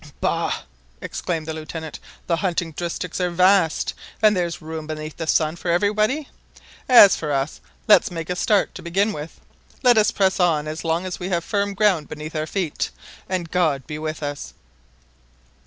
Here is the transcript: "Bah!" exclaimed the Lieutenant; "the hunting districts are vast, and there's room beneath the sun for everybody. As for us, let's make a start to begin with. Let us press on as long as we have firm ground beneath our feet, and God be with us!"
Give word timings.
"Bah!" 0.19 0.63
exclaimed 0.99 1.45
the 1.45 1.53
Lieutenant; 1.53 1.99
"the 2.25 2.37
hunting 2.37 2.71
districts 2.71 3.21
are 3.21 3.29
vast, 3.29 3.93
and 4.19 4.35
there's 4.35 4.59
room 4.59 4.87
beneath 4.87 5.17
the 5.17 5.27
sun 5.27 5.55
for 5.55 5.69
everybody. 5.69 6.27
As 6.89 7.15
for 7.15 7.31
us, 7.31 7.61
let's 7.87 8.09
make 8.09 8.27
a 8.31 8.35
start 8.35 8.73
to 8.73 8.81
begin 8.81 9.13
with. 9.13 9.39
Let 9.83 9.99
us 9.99 10.09
press 10.09 10.39
on 10.39 10.67
as 10.67 10.83
long 10.83 11.05
as 11.05 11.19
we 11.19 11.29
have 11.29 11.43
firm 11.43 11.75
ground 11.75 12.09
beneath 12.09 12.35
our 12.35 12.47
feet, 12.47 12.89
and 13.29 13.51
God 13.51 13.85
be 13.85 13.99
with 13.99 14.23
us!" 14.23 14.55